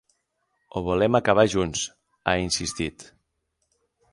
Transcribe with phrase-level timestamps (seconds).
[0.73, 1.83] Ho volem acabar junts,
[2.25, 3.07] ha insistit.